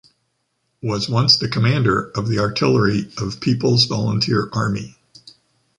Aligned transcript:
Was 0.81 1.07
once 1.07 1.37
the 1.37 1.47
commander 1.47 2.09
of 2.17 2.27
the 2.27 2.39
artillery 2.39 3.11
of 3.19 3.39
People's 3.39 3.85
Volunteer 3.85 4.49
Army. 4.51 4.97